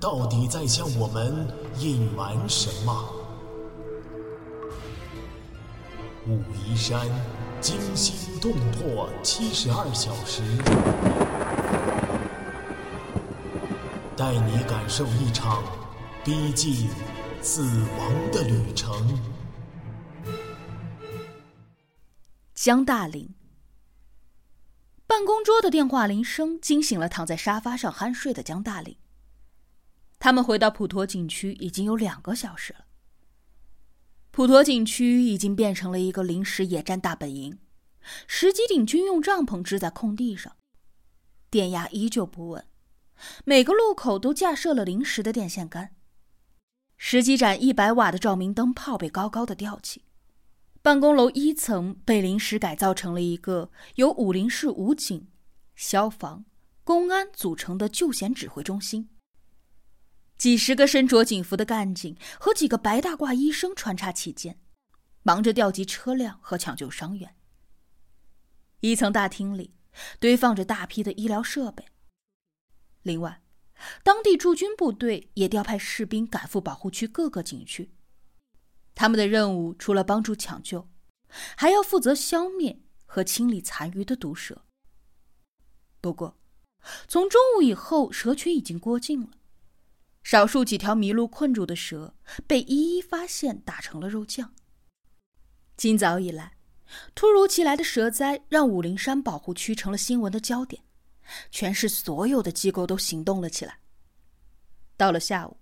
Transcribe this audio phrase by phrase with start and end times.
[0.00, 1.46] 到底在向我们
[1.78, 3.12] 隐瞒什么？
[6.26, 7.06] 武夷山
[7.60, 10.42] 惊心动魄七十二小时，
[14.16, 15.64] 带你感受一场
[16.24, 16.88] 逼近
[17.42, 19.18] 死亡的旅程。
[22.54, 23.34] 江大林。
[25.06, 28.96] 办公桌的电话铃声惊醒了躺在沙发上酣睡的江大林。
[30.18, 32.86] 他们回到普陀景区已经有两个小时了。
[34.30, 37.58] 普陀景区已经变成了一个临时野战大本营，
[38.26, 40.56] 十几顶军用帐篷支在空地上，
[41.50, 42.64] 电压依旧不稳，
[43.44, 45.94] 每个路口都架设了临时的电线杆，
[46.96, 50.04] 十几盏一百瓦的照明灯泡被高高的吊起。
[50.80, 55.28] 办公楼一层被临时改造成了一个由武林市武警、
[55.74, 56.44] 消防、
[56.84, 59.10] 公安组成的救险指挥中心。
[60.38, 64.60] 几十个身着警服的干警和几个白大褂医生穿插其间，
[65.24, 67.34] 忙着调集车辆和抢救伤员。
[68.80, 69.74] 一层大厅里
[70.20, 71.84] 堆放着大批的医疗设备。
[73.02, 73.42] 另外，
[74.04, 77.90] 当地驻军部队也调派士兵赶赴保护区各个景区。
[78.94, 80.88] 他们的任务除了帮助抢救，
[81.56, 84.64] 还要负责消灭和清理残余的毒蛇。
[86.00, 86.38] 不过，
[87.08, 89.30] 从中午以后，蛇群已经过境了。
[90.30, 92.14] 少数几条迷路困住的蛇
[92.46, 94.52] 被一一发现，打成了肉酱。
[95.74, 96.52] 今早以来，
[97.14, 100.82] 突如其来的蛇灾让武陵山保护区成了新闻的焦点，
[101.50, 103.78] 全市所有的机构都行动了起来。
[104.98, 105.56] 到了下午，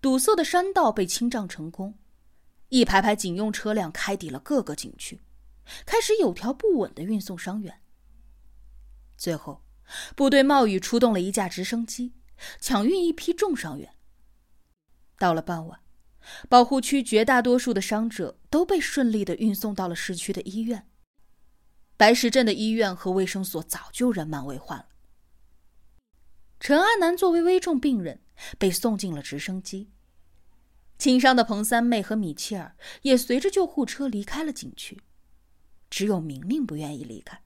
[0.00, 1.96] 堵塞的山道被清障成功。
[2.70, 5.20] 一排排警用车辆开抵了各个景区，
[5.86, 7.80] 开始有条不紊的运送伤员。
[9.16, 9.62] 最后，
[10.16, 12.12] 部队冒雨出动了一架直升机，
[12.60, 13.94] 抢运一批重伤员。
[15.18, 15.80] 到了傍晚，
[16.48, 20.88] 保护区绝大多数的伤者都被顺利的运送到了市区的医院。
[21.96, 24.86] 白石镇的医院和卫生所早就人满为患了。
[26.58, 28.20] 陈阿南作为危重病人，
[28.58, 29.90] 被送进了直升机。
[30.98, 35.00] 轻伤的彭三妹和米切尔也随着救护车离开了景区，
[35.90, 37.42] 只有明明不愿意离开。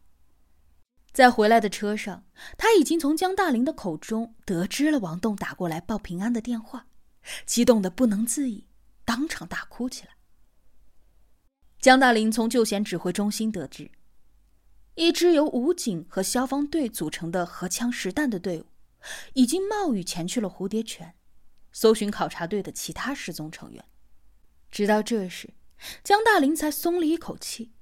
[1.17, 2.27] 在回来的车上，
[2.59, 6.89] 他已经从江大林的口中得知了王栋打过来报平安的电话，
[7.47, 8.67] 激动的不能自已，
[9.07, 10.11] 当场大哭起来。
[11.81, 13.91] 江大林从救险指挥中心得知，
[14.95, 18.67] 一支由武警和消防队组成的荷枪实弹的队伍，
[19.33, 21.15] 已经冒雨前去了蝴蝶泉。
[21.73, 23.83] 搜寻考察队的其他失踪成员，
[24.71, 25.55] 直到这时，
[26.05, 27.73] 江大林才松了一口气，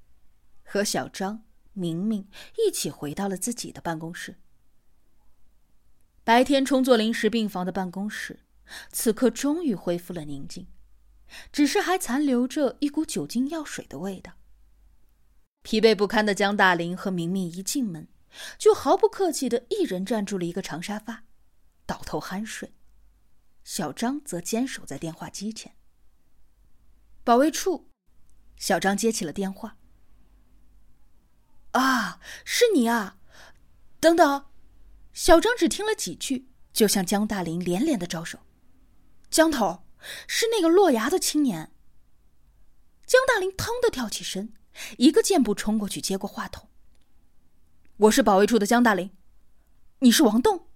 [0.63, 1.44] 和小张、
[1.75, 2.27] 明明
[2.57, 4.37] 一起回到了自己的办公室。
[6.23, 8.39] 白天充作临时病房的办公室，
[8.91, 10.65] 此刻终于恢复了宁静，
[11.51, 14.33] 只是还残留着一股酒精药水的味道。
[15.61, 18.07] 疲惫不堪的江大林和明明一进门，
[18.57, 21.25] 就毫不客气的一人占住了一个长沙发，
[21.85, 22.73] 倒头酣睡。
[23.63, 25.75] 小张则坚守在电话机前。
[27.23, 27.89] 保卫处，
[28.57, 29.77] 小张接起了电话。
[31.75, 33.17] 啊，是你啊！
[33.99, 34.45] 等等，
[35.11, 38.39] 小张只听了几句，就向江大林连连的招手。
[39.29, 39.85] 江头，
[40.25, 41.73] 是那个落崖的青年。
[43.05, 44.53] 江大林腾的跳起身，
[44.97, 46.69] 一个箭步冲过去接过话筒。
[47.97, 49.11] 我是保卫处的江大林，
[49.99, 50.69] 你是王栋？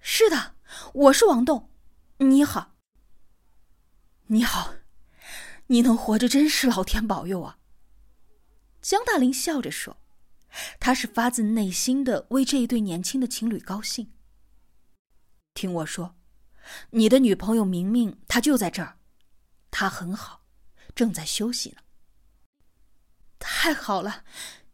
[0.00, 0.56] 是的，
[0.92, 1.70] 我是王栋。
[2.18, 2.74] 你好，
[4.26, 4.74] 你好，
[5.68, 7.58] 你能活着真是老天保佑啊！
[8.84, 9.96] 江大林笑着说，
[10.78, 14.12] 他是发自内心的为这一对年轻的情侣高兴。
[15.54, 16.16] 听我说，
[16.90, 18.98] 你的女朋友明明她就在这儿，
[19.70, 20.44] 她很好，
[20.94, 21.76] 正在休息呢。
[23.38, 24.22] 太好了，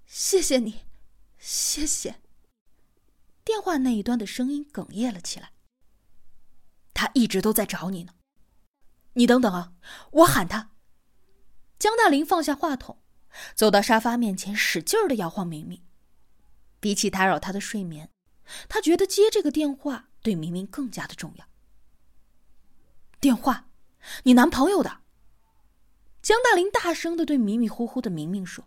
[0.07, 0.87] 谢谢你，
[1.39, 2.21] 谢谢。
[3.45, 5.53] 电话那一端的声音哽咽了起来。
[6.93, 8.15] 他一直都在找你呢，
[9.13, 9.73] 你等等啊，
[10.11, 10.73] 我喊他。
[11.79, 13.01] 江大林放下话筒，
[13.55, 15.83] 走到沙发面前，使劲儿的摇晃明明。
[16.81, 18.11] 比起打扰他的睡眠，
[18.69, 21.47] 他觉得接这个电话对明明更加的重要。
[23.21, 23.69] 电话，
[24.25, 25.01] 你男朋友的。
[26.23, 28.67] 江大林大声的对迷迷糊糊的明明说。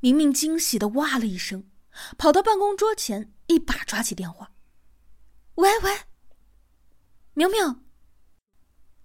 [0.00, 1.70] 明明惊喜的哇了一声，
[2.18, 4.52] 跑到办公桌前，一把抓起电话。
[5.56, 6.00] 喂喂，
[7.34, 7.84] 明明。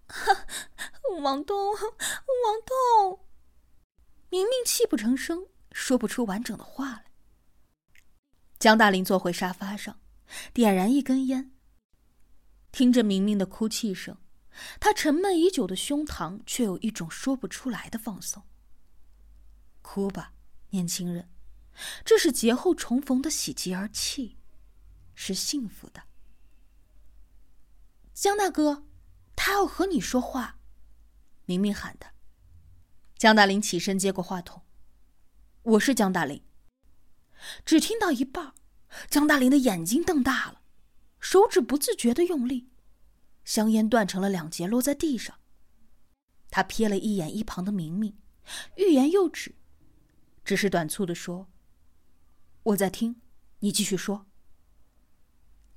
[1.22, 3.27] 王东，王东。
[4.30, 7.06] 明明泣不成声，说不出完整的话来。
[8.60, 10.00] 江大林坐回沙发上，
[10.54, 11.52] 点燃一根烟。
[12.72, 14.18] 听着明明的哭泣声，
[14.80, 18.44] 他沉闷已久的胸膛却有一种说不出来的放松。
[19.82, 20.34] 哭吧。
[20.72, 21.30] 年轻人，
[22.04, 24.38] 这是劫后重逢的喜极而泣，
[25.16, 26.04] 是幸福的。
[28.14, 28.86] 江大哥，
[29.34, 30.60] 他要和你说话，
[31.46, 32.17] 明明喊的。
[33.18, 34.62] 江大林起身接过话筒
[35.64, 36.44] ：“我是江大林。”
[37.66, 38.54] 只听到一半，
[39.10, 40.62] 江大林的眼睛瞪大了，
[41.20, 42.70] 手指不自觉的用力，
[43.44, 45.40] 香烟断成了两截，落在地上。
[46.52, 48.16] 他瞥了一眼一旁的明明，
[48.76, 49.56] 欲言又止。
[50.46, 51.48] 只是短促的说
[52.62, 53.20] ：“我在听，
[53.60, 54.28] 你继续说。”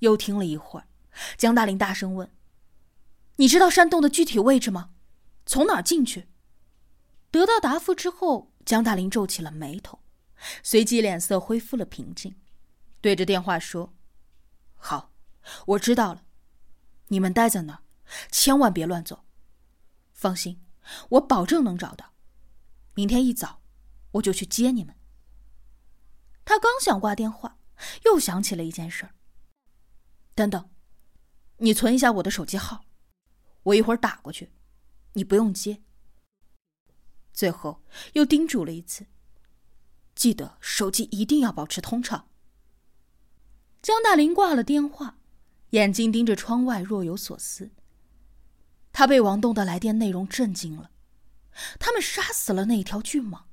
[0.01, 0.89] 又听了一会儿，
[1.39, 2.31] 江大林大声问
[3.37, 4.91] ：“你知道山洞的具体位置吗？
[5.47, 6.29] 从哪儿进去？”
[7.31, 10.00] 得到答复之后，江大林皱起了眉头，
[10.62, 12.35] 随即脸色恢复了平静，
[13.00, 13.94] 对着电话说
[14.77, 15.12] ：“好，
[15.67, 16.25] 我知道了，
[17.09, 17.82] 你们待在那儿，
[18.31, 19.25] 千万别乱走。
[20.12, 20.61] 放心，
[21.11, 22.12] 我保证能找到。
[22.94, 23.59] 明天一早。”
[24.15, 24.97] 我就去接你们。
[26.44, 27.59] 他刚想挂电话，
[28.06, 29.09] 又想起了一件事。
[30.35, 30.69] 等等，
[31.59, 32.85] 你存一下我的手机号，
[33.62, 34.50] 我一会儿打过去，
[35.12, 35.81] 你不用接。
[37.41, 37.83] 最后
[38.13, 39.07] 又叮嘱了一次，
[40.15, 42.29] 记得手机一定要保持通畅。
[43.81, 45.17] 江大林挂了电话，
[45.71, 47.71] 眼睛盯着窗外，若有所思。
[48.93, 50.91] 他被王栋的来电内容震惊了，
[51.79, 53.45] 他们杀死了那条巨蟒。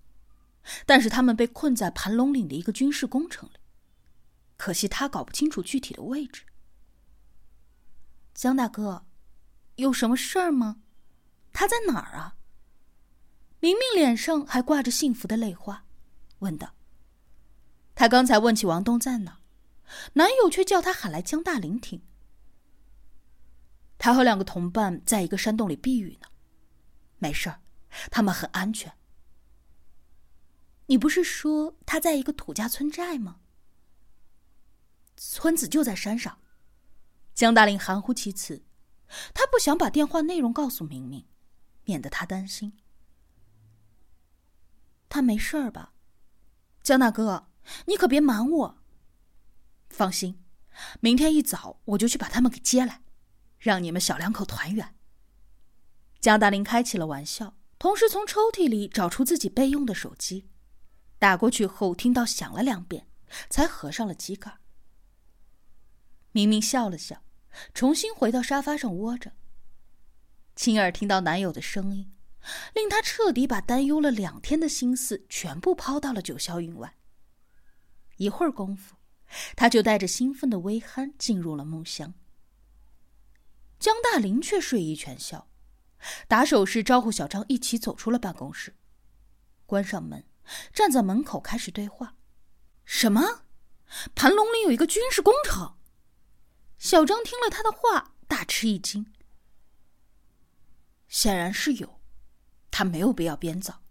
[0.85, 3.55] 但是他们被困在盘龙岭的一个军事工程里，
[4.57, 6.43] 可惜他搞不清楚具体的位置。
[8.33, 9.05] 江大哥，
[9.77, 10.81] 有什么事儿吗？
[11.53, 12.33] 他在哪儿啊？
[13.59, 15.85] 明明脸上还挂着幸福的泪花，
[16.39, 16.75] 问道。
[17.95, 19.39] 他刚才问起王东在哪，
[20.13, 22.01] 男友却叫他喊来江大林听。
[23.97, 26.27] 他和两个同伴在一个山洞里避雨呢，
[27.17, 27.61] 没事儿，
[28.11, 28.93] 他们很安全。
[30.85, 33.39] 你不是说他在一个土家村寨吗？
[35.17, 36.37] 村子就在山上。
[37.33, 38.63] 江大林含糊其辞，
[39.33, 41.25] 他不想把电话内容告诉明明，
[41.85, 42.77] 免得他担心。
[45.09, 45.93] 他没事儿吧？
[46.83, 47.49] 江大哥，
[47.85, 48.77] 你可别瞒我。
[49.89, 50.43] 放心，
[50.99, 53.01] 明天一早我就去把他们给接来，
[53.57, 54.95] 让你们小两口团圆。
[56.19, 60.49] 江大林开起了玩笑，同时从抽屉里找出自己备用的手机。
[61.19, 63.07] 打过去后，听到响了两遍，
[63.49, 64.57] 才合上了机盖。
[66.31, 67.23] 明明笑了笑，
[67.73, 69.31] 重新回到沙发上窝着。
[70.55, 72.13] 亲耳听到男友的声音，
[72.73, 76.95] 令他彻底把担忧了两天的心思全部抛到了九霄云外。
[78.17, 78.95] 一会儿功夫，
[79.55, 82.13] 他就带着兴奋的微酣进入了梦乡。
[83.79, 85.47] 江大林却睡意全消，
[86.27, 88.75] 打手势招呼小张一起走出了办公室，
[89.65, 90.25] 关上门。
[90.73, 92.15] 站在门口开始对话，
[92.85, 93.43] 什么？
[94.15, 95.75] 盘龙里有一个军事工程。
[96.79, 99.13] 小张听了他的话，大吃一惊。
[101.09, 101.96] 显然是有，
[102.77, 103.81] 他没有必要编造。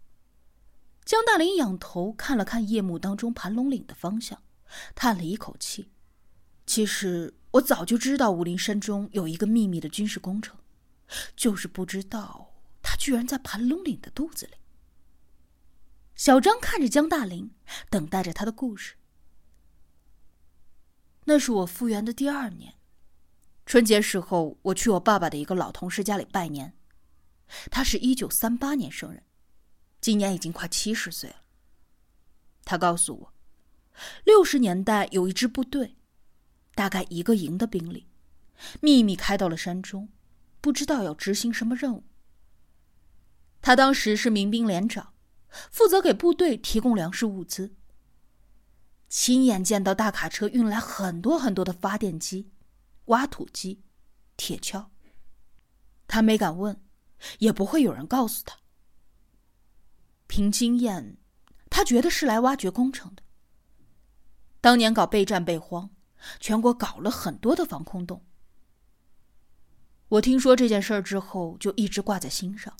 [1.03, 4.41] 江大林仰头看了看夜幕当中盘龙岭的方向，
[4.95, 5.91] 叹了一口气。
[6.65, 10.57] 其实我早就知道武陵山中有一个秘密的军事工程，
[11.35, 14.53] 就是不知道他居然在盘龙岭的肚子里。
[16.15, 17.51] 小张看着江大林，
[17.89, 18.95] 等待着他的故事。
[21.25, 22.75] 那是我复原的第二年，
[23.65, 26.76] 春节时候，我去我爸爸的一个老同事家里拜年。
[27.69, 29.23] 他是一九三八年生人，
[30.01, 31.37] 今年已经快七十岁了。
[32.63, 33.33] 他告诉我，
[34.23, 35.95] 六十年代有一支部队，
[36.75, 38.07] 大概一个营的兵力，
[38.81, 40.09] 秘密开到了山中，
[40.61, 42.03] 不知道要执行什么任务。
[43.61, 45.13] 他当时是民兵连长。
[45.71, 47.73] 负责给部队提供粮食物资。
[49.07, 52.51] 亲眼见到大卡车运来很多很多的发电机、
[53.05, 53.81] 挖土机、
[54.35, 54.87] 铁锹。
[56.05, 56.79] 他没敢问，
[57.39, 58.57] 也不会有人告诉他。
[60.27, 61.17] 凭经验，
[61.69, 63.23] 他觉得是来挖掘工程的。
[64.59, 65.89] 当年搞备战备荒，
[66.39, 68.25] 全国搞了很多的防空洞。
[70.09, 72.75] 我听说这件事儿之后，就一直挂在心上。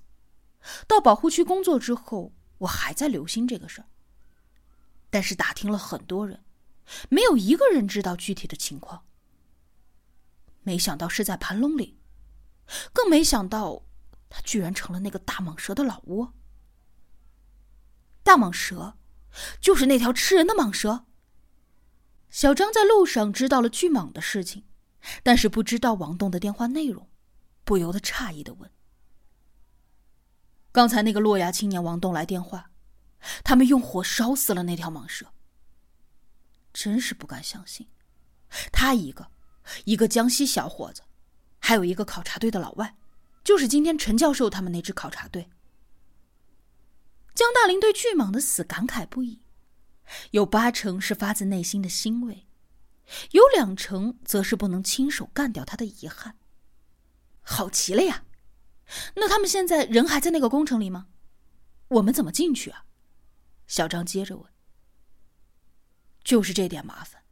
[0.88, 3.88] 到保护区工作之后，我还在留心这个事儿。
[5.10, 6.44] 但是打听了很多人，
[7.10, 9.06] 没有一个人知道具体的情况。
[10.64, 11.98] 没想到是在盘龙岭，
[12.92, 13.84] 更没想到，
[14.30, 16.34] 它居然成了那个大蟒蛇的老窝。
[18.24, 18.98] 大蟒蛇，
[19.62, 21.06] 就是那条吃人的蟒蛇。
[22.30, 24.66] 小张在路上知道了巨蟒的事情，
[25.24, 27.10] 但是不知道王栋的电话内容，
[27.64, 28.70] 不由得诧异的问
[30.74, 32.72] ：“刚才那个洛阳青年王栋来电话，
[33.44, 35.34] 他们用火烧死了那条蟒蛇。
[36.74, 37.88] 真是不敢相信，
[38.72, 39.32] 他一个，
[39.86, 41.02] 一个江西小伙子，
[41.60, 42.96] 还有一个考察队的老外，
[43.48, 45.50] 就是今天陈教授他们那支考察队。”
[47.34, 49.42] 江大林对巨蟒的死感慨不已，
[50.32, 52.46] 有八成是发自内心的欣慰，
[53.32, 56.38] 有两成则是不能亲手干掉他的遗憾。
[57.42, 58.26] 好极了呀！
[59.16, 61.08] 那他们现在人还在那个工程里吗？
[61.88, 62.84] 我们怎么进去啊？
[63.66, 64.52] 小张接着问。
[66.22, 67.24] 就是这点麻烦，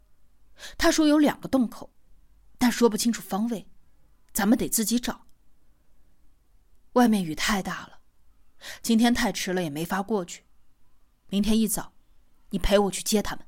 [0.78, 1.92] 他说有两个洞口，
[2.58, 3.68] 但说不清楚方位，
[4.32, 5.25] 咱们得自己找。
[6.96, 8.00] 外面雨太大了。
[8.82, 10.44] 今天太迟了，也没法过去。
[11.28, 11.94] 明天一早，
[12.50, 13.46] 你陪我去接他们。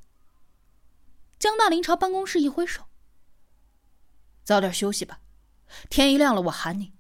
[1.40, 2.88] 江大林朝办公室一挥手
[4.44, 5.22] ：“早点休息吧，
[5.90, 6.94] 天一亮了我喊你。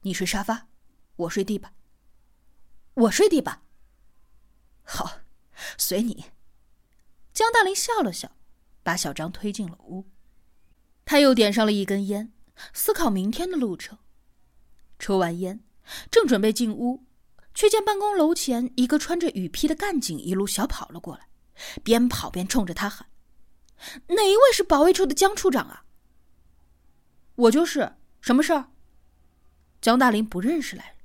[0.00, 0.68] 你睡沙发，
[1.16, 1.74] 我睡地板。
[2.94, 3.62] 我睡地板。
[4.82, 5.20] 好，
[5.76, 6.26] 随你。”
[7.34, 8.36] 江大林笑了笑，
[8.82, 10.08] 把小张推进了屋。
[11.04, 12.32] 他又点上了一根烟，
[12.72, 13.98] 思考明天的路程。
[14.98, 15.64] 抽完烟，
[16.10, 17.04] 正准备进屋。
[17.56, 21.28] 却见办公楼前一个穿着雨披的干警一路小跑了过来，
[21.84, 23.06] 边跑边冲着他喊
[24.10, 25.84] ：“哪一位是保卫处的江处长啊
[27.36, 27.94] ？”“我就是。
[28.20, 28.70] 什么事儿？”
[29.80, 30.96] 江大林不认识来人。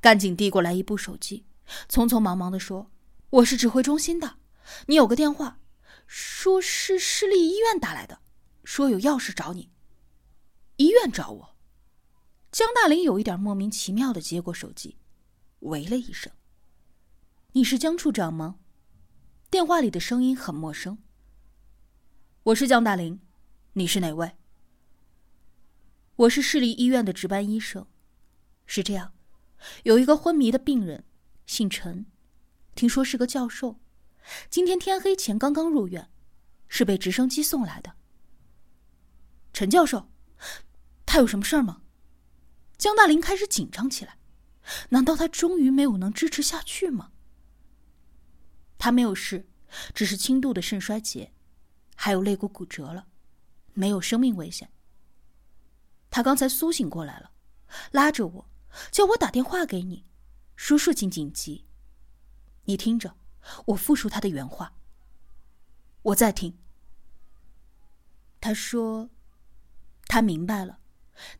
[0.00, 1.44] 干警递过来一部手机，
[1.88, 2.88] 匆匆忙忙的说
[3.30, 4.36] ：“我是指挥中心的，
[4.86, 5.58] 你有个电话，
[6.06, 8.20] 说是市立医院打来的，
[8.62, 9.72] 说有要事找你。
[10.76, 11.49] 医院找我。”
[12.50, 14.96] 江大林有一点莫名其妙的接过手机。
[15.60, 16.32] 喂了一声
[17.52, 18.56] ：“你是江处长吗？”
[19.50, 20.98] 电话里的声音很陌生。
[22.44, 23.20] “我是江大林，
[23.74, 24.32] 你是哪位
[26.16, 27.86] ？”“我是市立医院的值班医生。
[28.66, 29.12] 是这样，
[29.84, 31.04] 有一个昏迷的病人，
[31.46, 32.06] 姓陈，
[32.74, 33.78] 听说是个教授，
[34.48, 36.10] 今天天黑前刚刚入院，
[36.66, 37.94] 是被直升机送来的。
[39.52, 40.08] 陈教授，
[41.06, 41.82] 他有什么事儿吗？”
[42.80, 44.16] 江大林开始紧张起来。
[44.88, 47.12] 难道他终于没有能支持下去吗？
[48.78, 49.46] 他没有事，
[49.94, 51.32] 只是轻度的肾衰竭，
[51.94, 53.06] 还有肋骨骨折了，
[53.74, 54.72] 没有生命危险。
[56.08, 57.32] 他刚才苏醒过来了，
[57.92, 58.50] 拉着我，
[58.90, 60.06] 叫我打电话给你，
[60.56, 61.66] 说事情紧急。
[62.64, 63.14] 你听着，
[63.66, 64.72] 我复述他的原话。
[66.02, 66.56] 我在听。
[68.40, 69.10] 他说，
[70.06, 70.79] 他明白了，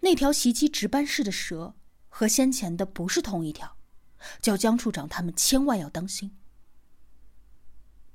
[0.01, 1.75] 那条袭击值班室的蛇。
[2.13, 3.77] 和先前的不是同一条，
[4.43, 6.37] 叫江处长他们千万要当心。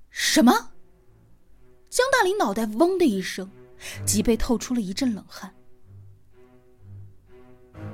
[0.10, 0.74] 什么？
[1.90, 3.50] 江大林脑袋嗡的一声，
[4.06, 5.56] 脊背透出了一阵冷汗。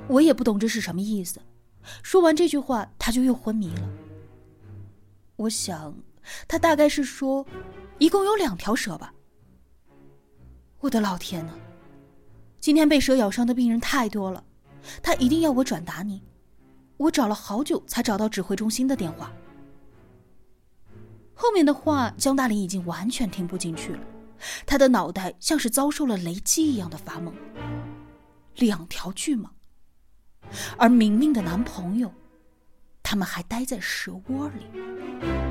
[0.08, 1.40] 我也不懂这是什么意思。
[2.02, 3.88] 说完这句话，他就又昏迷了。
[5.36, 5.96] 我想，
[6.48, 7.46] 他大概是说，
[7.98, 9.14] 一共有两条蛇吧。
[10.80, 11.54] 我的老天呐，
[12.62, 14.44] 今天被蛇咬伤的病人太多了。
[15.02, 16.22] 他一定要我转达你，
[16.96, 19.32] 我找了好久才找到指挥中心的电话。
[21.34, 24.00] 后面的话，江大林已经完全听不进去了，
[24.64, 27.32] 他的脑袋像是遭受了雷击一样的发懵。
[28.54, 29.48] 两条巨蟒，
[30.76, 32.12] 而明明的男朋友，
[33.02, 35.41] 他们还待在蛇窝里。